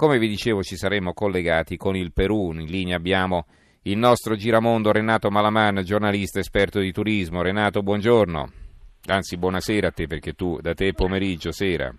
[0.00, 3.44] Come vi dicevo ci saremo collegati con il Perù, in linea abbiamo
[3.82, 7.42] il nostro giramondo Renato Malaman, giornalista esperto di turismo.
[7.42, 8.50] Renato, buongiorno.
[9.08, 11.94] Anzi, buonasera a te perché tu da te è pomeriggio, sera.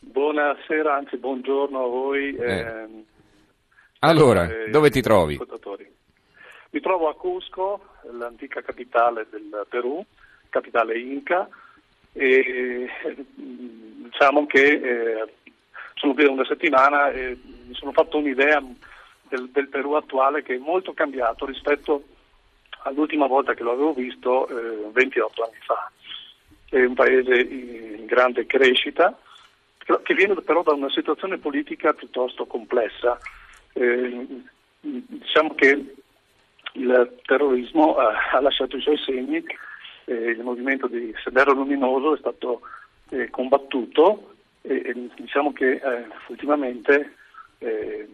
[0.00, 2.36] Buonasera, anzi buongiorno a voi.
[2.36, 2.58] Eh.
[2.58, 3.04] Ehm,
[3.98, 5.40] allora, eh, dove ti trovi?
[6.70, 7.80] Mi trovo a Cusco,
[8.12, 10.06] l'antica capitale del Perù,
[10.50, 11.48] capitale Inca,
[12.12, 12.86] e
[13.34, 14.70] diciamo che
[16.02, 18.60] sono qui da una settimana e mi sono fatto un'idea
[19.28, 22.02] del, del, Perù attuale che è molto cambiato rispetto
[22.82, 25.90] all'ultima volta che lo avevo visto eh, 28 anni fa.
[26.68, 29.16] È un paese in grande crescita,
[30.02, 33.16] che viene però da una situazione politica piuttosto complessa.
[33.74, 34.26] Eh,
[34.80, 35.94] diciamo che
[36.72, 39.44] il terrorismo ha, ha lasciato i suoi segni,
[40.06, 42.62] eh, il movimento di Sendero Luminoso è stato
[43.10, 44.31] eh, combattuto
[44.62, 47.14] e, diciamo che eh, ultimamente
[47.58, 48.08] eh,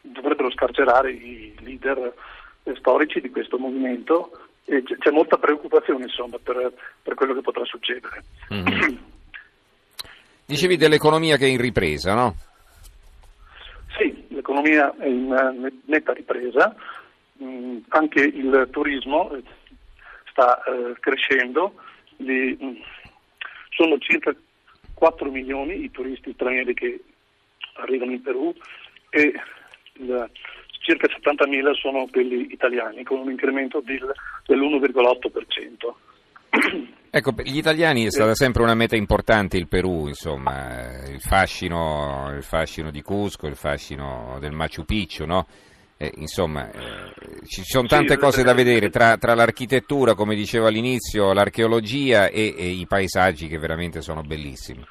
[0.00, 2.12] dovrebbero scarcerare i leader
[2.76, 4.30] storici di questo movimento
[4.64, 6.72] e c'è molta preoccupazione insomma, per,
[7.02, 8.22] per, quello che potrà succedere.
[8.52, 8.96] Mm-hmm.
[10.44, 12.34] Dicevi dell'economia che è in ripresa, no?
[13.96, 16.74] Sì, l'economia è in netta ripresa,
[17.42, 19.30] mm, anche il turismo
[20.30, 21.74] sta eh, crescendo,
[22.18, 22.76] Li, mm,
[23.70, 24.34] sono circa
[24.98, 27.00] 4 milioni i turisti stranieri che
[27.74, 28.52] arrivano in Perù
[29.10, 29.32] e
[29.92, 30.30] il,
[30.80, 34.12] circa 70.000 sono quelli italiani, con un incremento del,
[34.46, 35.94] dell'1,8%.
[37.10, 42.34] Ecco, per gli italiani è stata sempre una meta importante il Perù, insomma, il fascino,
[42.36, 45.46] il fascino di Cusco, il fascino del Machu Picchu, no?
[46.00, 47.12] Eh, insomma, eh,
[47.44, 52.54] ci sono tante sì, cose da vedere tra, tra, l'architettura, come dicevo all'inizio, l'archeologia e,
[52.56, 54.86] e, i paesaggi che veramente sono bellissimi.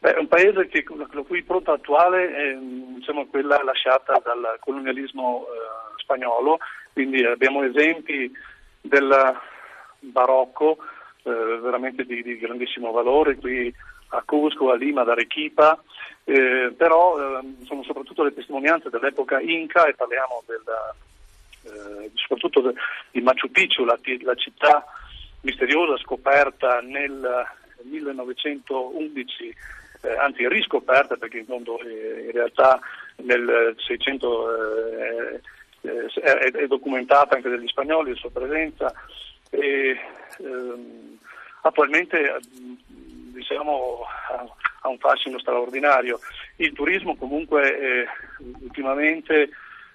[0.00, 5.46] Beh, è un paese che, la cui impronta attuale è diciamo, quella lasciata dal colonialismo
[5.46, 6.58] eh, spagnolo,
[6.92, 8.30] quindi abbiamo esempi
[8.82, 9.38] del
[10.00, 10.76] barocco
[11.22, 13.36] eh, veramente di, di, grandissimo valore.
[13.36, 13.74] Qui
[14.16, 15.82] a Cusco, a Lima, ad Arequipa,
[16.24, 20.62] eh, però eh, sono soprattutto le testimonianze dell'epoca Inca e parliamo del,
[21.64, 22.72] eh, soprattutto
[23.10, 24.84] di Machu Picchu, la, la, città
[25.42, 27.46] misteriosa scoperta nel
[27.82, 29.56] 1911,
[30.02, 32.80] eh, anzi riscoperta perché in, mondo, eh, in realtà
[33.16, 35.40] nel 600 eh,
[36.20, 38.92] è, è, documentata anche dagli spagnoli la sua presenza
[39.50, 39.98] e
[40.38, 41.18] ehm,
[41.62, 42.40] attualmente
[43.34, 44.04] diciamo,
[44.80, 46.18] ha un fascino straordinario.
[46.56, 48.06] Il turismo comunque eh,
[48.62, 49.50] ultimamente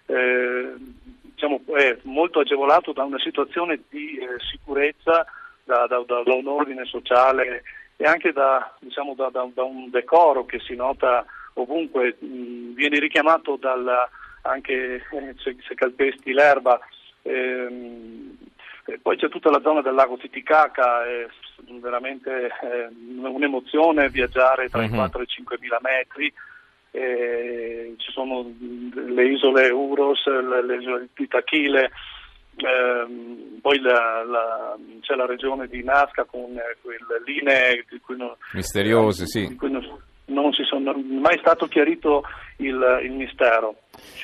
[0.06, 0.74] eh,
[1.22, 5.26] diciamo, è molto agevolato da una situazione di eh, sicurezza,
[5.64, 7.64] da, da, da, un ordine sociale
[7.96, 13.88] e anche da, diciamo, da, un decoro che si nota ovunque, mh, viene richiamato dal,
[14.42, 16.80] anche eh, se, se calpesti l'erba.
[17.22, 18.38] Ehm,
[19.02, 21.28] poi c'è tutta la zona del lago Titicaca, è
[21.80, 22.88] veramente eh,
[23.22, 24.88] un'emozione viaggiare tra uh-huh.
[24.88, 25.20] i 4 mhm.
[25.20, 26.34] e i 5 mila metri.
[26.92, 28.52] Eh, ci sono
[28.94, 31.92] le isole Uros, le, le isole di Tachile,
[32.56, 38.18] ehm, poi la, la, c'è la regione di Nazca con eh, quelle linee di cui
[38.18, 39.48] non, misteriose, sì.
[39.48, 39.84] Di cui non,
[40.30, 42.24] non si sono mai stato chiarito
[42.58, 43.76] il, il mistero.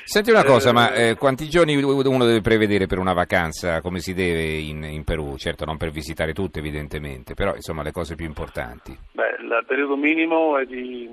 [0.04, 3.98] Senti una cosa, eh, ma eh, quanti giorni uno deve prevedere per una vacanza come
[4.00, 5.36] si deve in, in, Perù?
[5.36, 8.96] Certo non per visitare tutte evidentemente, però insomma le cose più importanti.
[9.12, 11.08] Beh, il periodo minimo è di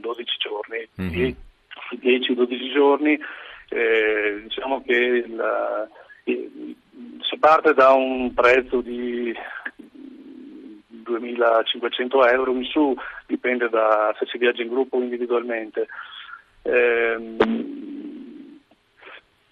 [0.00, 1.34] 12 giorni, mm-hmm.
[2.02, 3.18] 10-12 giorni,
[3.68, 5.88] eh, diciamo che la,
[6.24, 9.34] si parte da un prezzo di
[11.04, 12.94] 2.500 euro in su,
[13.26, 15.88] dipende da se si viaggia in gruppo o individualmente.
[16.62, 17.36] Eh,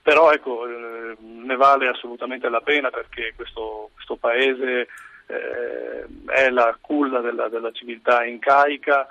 [0.03, 4.89] però ecco, eh, ne vale assolutamente la pena perché questo, questo paese
[5.27, 9.07] eh, è la culla della, della civiltà incaica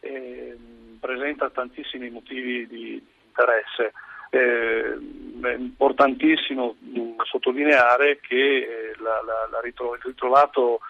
[0.00, 0.56] e
[1.00, 3.92] presenta tantissimi motivi di interesse.
[4.30, 4.98] Eh,
[5.42, 6.76] è importantissimo
[7.24, 10.80] sottolineare che la, la, la ritro, il ritrovato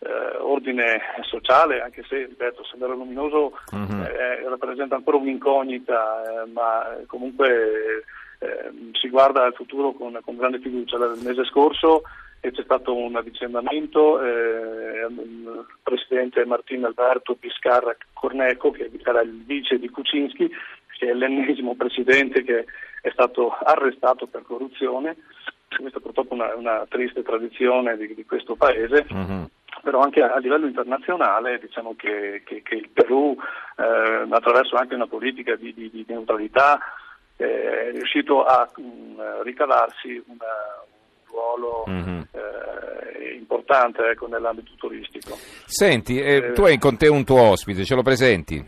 [0.00, 4.02] eh, ordine sociale, anche se, ripeto, Sendero Luminoso uh-huh.
[4.02, 8.04] eh, rappresenta ancora un'incognita, eh, ma comunque
[8.38, 10.96] eh, si guarda al futuro con, con grande fiducia.
[10.96, 12.02] Il mese scorso
[12.40, 19.78] c'è stato un avvicendamento, eh, il presidente Martino Alberto Piscarra Corneco, che era il vice
[19.78, 20.48] di Kuczynski,
[20.98, 22.64] che è l'ennesimo presidente che
[23.00, 25.16] è stato arrestato per corruzione.
[25.76, 29.06] Questa è purtroppo una, una triste tradizione di, di questo paese.
[29.10, 29.50] Uh-huh
[29.88, 33.34] però anche a livello internazionale diciamo che, che, che il Perù
[33.78, 36.78] eh, attraverso anche una politica di, di, di neutralità
[37.38, 40.44] eh, è riuscito a mh, mm, ricavarsi una,
[40.90, 42.20] un ruolo mm-hmm.
[42.32, 45.36] eh, importante ecco, nell'ambito turistico.
[45.64, 48.62] Senti, eh, eh, tu hai con te un tuo ospite, ce lo presenti?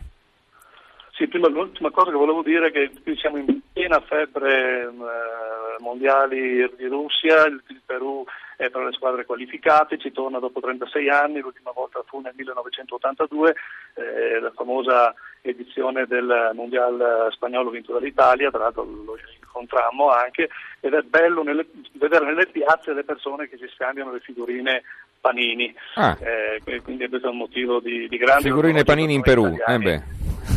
[1.11, 5.83] Sì, prima l'ultima cosa che volevo dire è che qui siamo in piena febbre eh,
[5.83, 8.25] mondiali di Russia, il, il, Perù
[8.61, 13.55] è tra le squadre qualificate, ci torna dopo 36 anni, l'ultima volta fu nel 1982,
[13.95, 20.49] eh, la famosa edizione del mondiale spagnolo vinto dall'Italia, tra l'altro lo incontrammo anche,
[20.79, 24.83] ed è bello nelle, vedere nelle piazze le persone che si scambiano le figurine
[25.19, 26.15] Panini, ah.
[26.21, 28.43] eh, quindi questo è un motivo di, di grande...
[28.43, 30.03] Figurine Panini in Perù, eh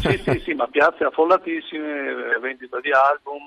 [0.01, 3.47] sì, sì, sì, ma piazze affollatissime, vendita di album,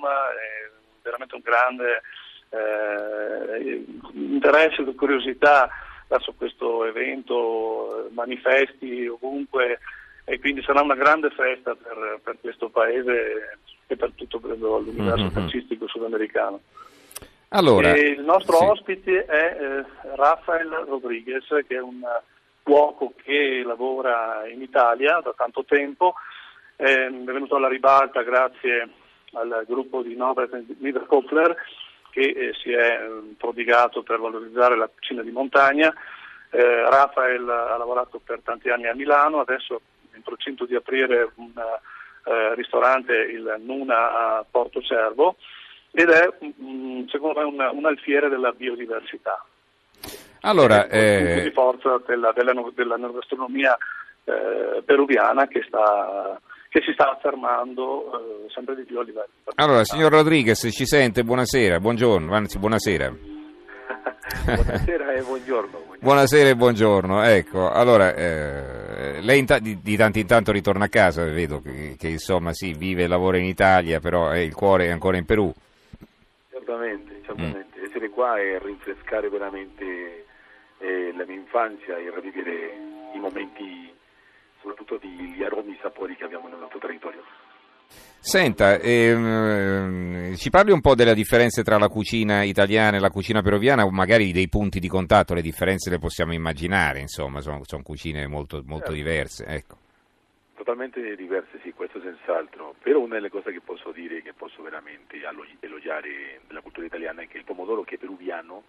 [1.02, 2.02] veramente un grande
[2.50, 5.68] eh, interesse e curiosità
[6.08, 9.78] verso questo evento, manifesti ovunque
[10.24, 15.24] e quindi sarà una grande festa per, per questo paese e per tutto credo, l'universo
[15.24, 15.34] mm-hmm.
[15.34, 16.60] calcistico sudamericano.
[17.48, 18.64] Allora, il nostro sì.
[18.64, 19.84] ospite è eh,
[20.16, 22.02] Rafael Rodriguez, che è un
[22.62, 26.14] cuoco che lavora in Italia da tanto tempo
[26.76, 28.88] è venuto alla ribalta grazie
[29.32, 31.56] al gruppo di Norbert Nieder Kopfler
[32.10, 35.92] che eh, si è eh, prodigato per valorizzare la cucina di montagna.
[36.50, 41.30] Eh, Rafael ha lavorato per tanti anni a Milano, adesso è in procinto di aprire
[41.34, 41.52] un
[42.24, 45.36] eh, ristorante, il Nuna a Porto Cervo,
[45.90, 46.28] ed è
[46.62, 49.44] mm, secondo me un, un alfiere della biodiversità.
[50.42, 53.76] Allora, è un punto di forza della, della, della gastronomia
[54.24, 59.84] eh, peruviana che sta che si sta affermando eh, sempre di più a livello Allora,
[59.84, 61.24] signor Rodriguez, ci sente?
[61.24, 63.08] Buonasera, buongiorno, anzi buonasera.
[64.44, 65.86] buonasera e buongiorno.
[66.00, 70.88] Buonasera e buongiorno, ecco, allora, eh, lei ta- di, di, tanto in tanto ritorna a
[70.88, 74.86] casa, vedo che, che, insomma sì, vive e lavora in Italia, però eh, il cuore
[74.86, 75.52] è ancora in Perù.
[76.50, 77.84] Certamente, certamente, mm.
[77.84, 80.26] essere qua e rinfrescare veramente
[80.78, 82.72] eh, la mia infanzia e rivivere
[83.14, 83.92] i momenti
[84.68, 87.22] soprattutto gli aromi e i sapori che abbiamo nel nostro territorio.
[88.20, 93.40] Senta, ehm, ci parli un po' delle differenze tra la cucina italiana e la cucina
[93.40, 97.82] peruviana, o magari dei punti di contatto, le differenze le possiamo immaginare, insomma, sono, sono
[97.82, 98.92] cucine molto, molto certo.
[98.92, 99.44] diverse.
[99.46, 99.76] Ecco.
[100.54, 105.16] Totalmente diverse, sì, questo senz'altro, però una delle cose che posso dire, che posso veramente
[105.60, 108.64] elogiare della cultura italiana è che il pomodoro che è peruviano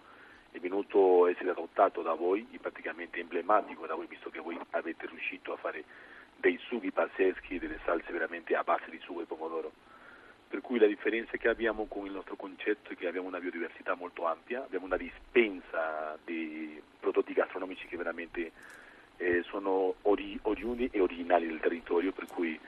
[0.52, 5.06] è venuto a essere adottato da voi, praticamente emblematico da voi, visto che voi avete
[5.06, 5.84] riuscito a fare
[6.36, 9.72] dei sughi pazzeschi, delle salse veramente a base di sugo e pomodoro.
[10.48, 13.94] Per cui la differenza che abbiamo con il nostro concetto è che abbiamo una biodiversità
[13.94, 18.50] molto ampia, abbiamo una dispensa di prodotti gastronomici che veramente
[19.18, 22.58] eh, sono ori- oriundi e originali del territorio, per cui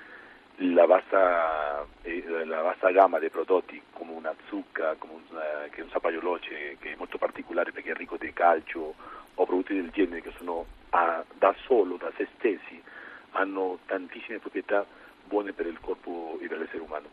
[0.70, 5.81] la vasta, eh, la vasta, gamma dei prodotti come una zucca, come un, eh, che
[5.81, 8.94] è un sapaioloce che è molto particolare perché è ricco di calcio
[9.35, 12.81] o prodotti del genere che sono a, da solo, da se stessi,
[13.32, 14.87] hanno tantissime proprietà
[15.25, 17.09] buone per il corpo e per l'essere umano.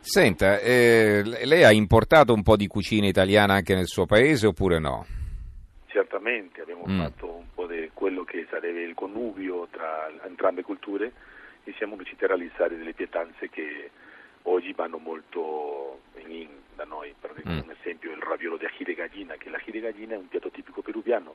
[0.00, 4.78] Senta, eh, lei ha importato un po' di cucina italiana anche nel suo paese oppure
[4.78, 5.04] no?
[5.86, 7.00] Certamente, abbiamo mm.
[7.00, 11.12] fatto un po' di quello che sarebbe il connubio tra entrambe le culture
[11.66, 13.90] e siamo riusciti a realizzare delle pietanze che
[14.42, 17.12] oggi vanno molto in, da noi.
[17.18, 17.70] Per mm.
[17.80, 21.34] esempio il raviolo di achille gallina, che di gallina è un piatto tipico peruviano,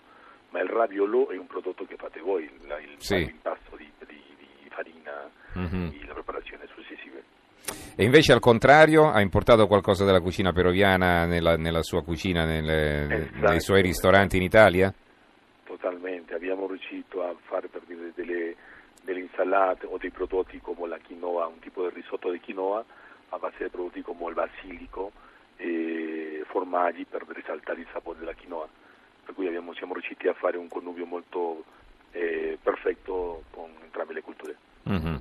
[0.50, 3.16] ma il raviolo è un prodotto che fate voi, il, il, sì.
[3.16, 5.88] impasto di, di, di farina mm-hmm.
[5.88, 7.20] e la preparazione successiva.
[7.96, 13.28] E invece al contrario ha importato qualcosa della cucina peruviana nella, nella sua cucina, nelle,
[13.28, 13.50] esatto.
[13.50, 14.94] nei suoi ristoranti in Italia?
[15.66, 18.56] Totalmente, abbiamo riuscito a fare per dire delle
[19.42, 22.84] insalate o dei prodotti come la quinoa, un tipo di risotto di quinoa
[23.30, 25.12] a base di prodotti come il basilico
[25.58, 28.68] e formaggi per risaltare il sapore della quinoa.
[29.26, 31.64] Per cui abbiamo, siamo riusciti a fare un connubio molto
[32.12, 34.58] eh, perfetto con entrambe le culture.
[34.90, 35.16] Mm-hmm.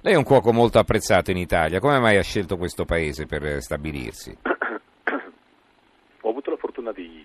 [0.00, 3.60] Lei è un cuoco molto apprezzato in Italia, come mai ha scelto questo paese per
[3.60, 4.36] stabilirsi?
[6.22, 7.24] Ho avuto la fortuna di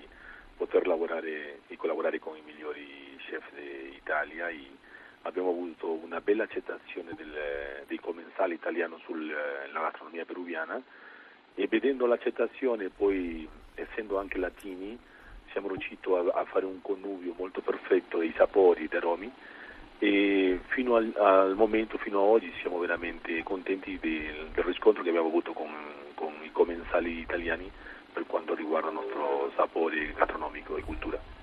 [0.56, 4.70] poter lavorare e collaborare con i migliori chef d'Italia e
[5.27, 10.81] abbiamo avuto una bella accettazione del, dei commensali italiani sulla gastronomia peruviana
[11.53, 14.98] e vedendo l'accettazione poi essendo anche latini
[15.51, 19.31] siamo riusciti a, a fare un connubio molto perfetto dei sapori dei aromi
[20.00, 25.10] e fino al, al, momento, fino ad oggi siamo veramente contenti del, del riscontro che
[25.10, 25.72] abbiamo avuto con,
[26.13, 27.69] con i commensali italiani
[28.13, 31.37] per quanto riguarda il nostro sapore gastronomico e cultura.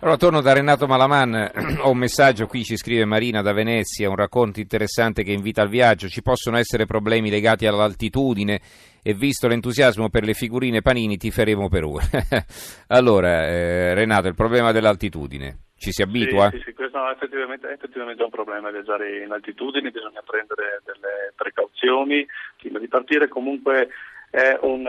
[0.00, 4.16] Allora torno da Renato Malaman, ho un messaggio qui, ci scrive Marina da Venezia, un
[4.16, 8.60] racconto interessante che invita al viaggio, ci possono essere problemi legati all'altitudine
[9.02, 11.96] e visto l'entusiasmo per le figurine panini ti faremo Perù.
[12.88, 16.50] allora eh, Renato, il problema dell'altitudine, ci si abitua?
[16.50, 20.82] Sì, sì, sì questo è effettivamente, è effettivamente un problema viaggiare in altitudine, bisogna prendere
[20.84, 22.26] delle precauzioni,
[22.58, 23.88] prima di partire comunque
[24.30, 24.84] è un,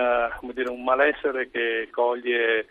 [0.53, 2.65] dire, un malessere che coglie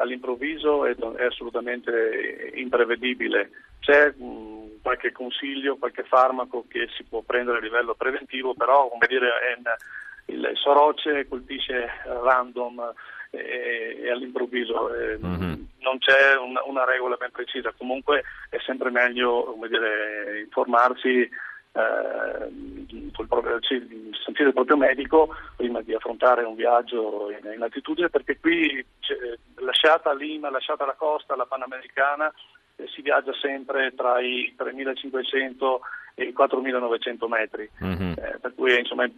[0.00, 3.50] all'improvviso è, è assolutamente imprevedibile.
[3.80, 9.06] C'è mh, qualche consiglio, qualche farmaco che si può prendere a livello preventivo, però come
[9.06, 12.92] dire, è, il soroce colpisce random
[13.30, 15.62] e, e all'improvviso eh, mm-hmm.
[15.78, 17.72] non c'è una, una, regola ben precisa.
[17.76, 21.28] Comunque è sempre meglio dire, informarsi
[21.72, 28.38] eh, proprio, sentire il proprio medico prima di affrontare un viaggio in, in altitudine perché
[28.38, 28.84] qui
[29.56, 32.32] lasciata Lima, lasciata la costa, la Panamericana
[32.76, 35.78] eh, si viaggia sempre tra i 3.500
[36.14, 38.12] e i 4.900 metri, mm-hmm.
[38.12, 39.10] eh, per cui insomma, è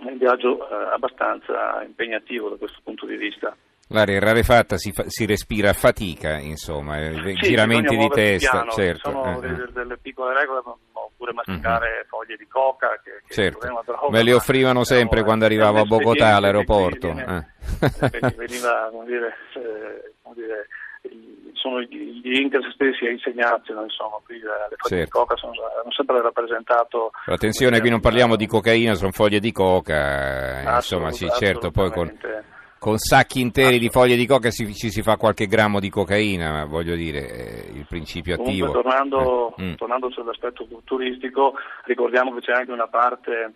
[0.00, 3.56] un viaggio eh, abbastanza impegnativo da questo punto di vista.
[3.88, 9.10] L'aria rarefatta si, fa, si respira a fatica, insomma, sì, giramenti di testa, piano, certo.
[9.10, 10.62] Sono eh, delle, delle, piccole regole,
[11.14, 12.08] oppure masticare mm-hmm.
[12.08, 13.00] foglie di coca.
[13.02, 13.82] Che, che certo.
[13.84, 17.12] droga, Me le offrivano ma, sempre no, quando arrivavo a Bogotà all'aeroporto.
[17.12, 18.32] Viene, eh.
[18.36, 20.68] veniva, come dire, eh, come dire,
[21.54, 25.04] sono gli Inter stessi a insegnarci, insomma, qui le foglie certo.
[25.04, 27.10] di coca sono, hanno sempre rappresentato...
[27.26, 32.12] Attenzione, qui non parliamo di cocaina, sono foglie di coca, insomma, sì, certo, poi con
[32.84, 36.52] con sacchi interi di foglie di coca ci, ci si fa qualche grammo di cocaina,
[36.52, 38.66] ma voglio dire, eh, il principio attivo.
[38.66, 39.62] Comunque, tornando, eh.
[39.62, 39.74] mm.
[39.76, 43.54] tornando sull'aspetto turistico, ricordiamo che c'è anche una parte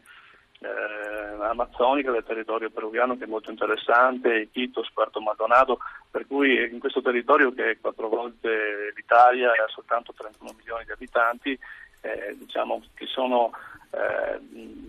[0.61, 5.77] eh, amazzonica del territorio peruviano che è molto interessante, Iquitos, Puerto Maldonado,
[6.11, 10.85] per cui in questo territorio che è quattro volte l'Italia e ha soltanto 31 milioni
[10.87, 11.51] di abitanti,
[12.01, 13.51] eh, diciamo che sono
[13.91, 14.41] eh,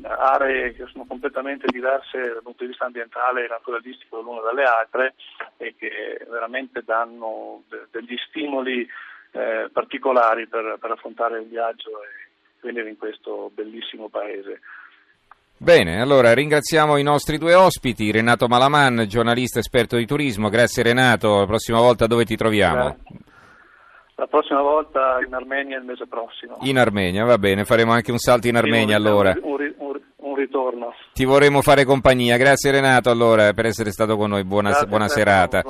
[0.03, 5.15] aree che sono completamente diverse dal punto di vista ambientale e naturalistico l'una dalle altre
[5.57, 8.87] e che veramente danno de- degli stimoli
[9.31, 12.29] eh, particolari per, per affrontare il viaggio e
[12.61, 14.61] venire in questo bellissimo paese.
[15.61, 20.47] Bene, allora ringraziamo i nostri due ospiti, Renato Malaman, giornalista esperto di turismo.
[20.47, 22.95] Grazie Renato, la prossima volta dove ti troviamo?
[22.95, 23.28] Grazie.
[24.19, 26.57] La prossima volta in Armenia il mese prossimo.
[26.63, 29.33] In Armenia, va bene, faremo anche un salto in Armenia sì, allora.
[29.41, 30.93] Un, un, un, ritorno.
[31.13, 32.35] Ti vorremmo fare compagnia.
[32.35, 34.43] Grazie Renato allora per essere stato con noi.
[34.43, 35.63] Buona, buona serata.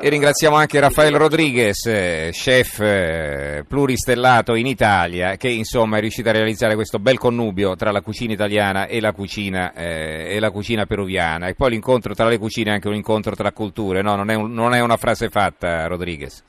[0.00, 6.28] E ringraziamo anche Raffaele Rodriguez, eh, chef eh, pluristellato in Italia, che insomma è riuscito
[6.28, 10.52] a realizzare questo bel connubio tra la cucina italiana e la cucina, eh, e la
[10.52, 11.48] cucina peruviana.
[11.48, 14.14] E poi l'incontro tra le cucine è anche un incontro tra culture, no?
[14.14, 16.44] non, è un, non è una frase fatta, Rodriguez.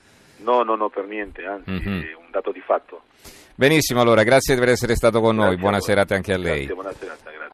[0.46, 2.02] No, no, no, per niente, anzi mm-hmm.
[2.02, 3.02] è un dato di fatto.
[3.56, 6.66] Benissimo, allora, grazie per essere stato con grazie noi, buona serata anche a lei.
[6.66, 7.36] Grazie, buona serata.